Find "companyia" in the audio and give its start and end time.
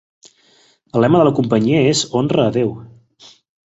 1.41-1.85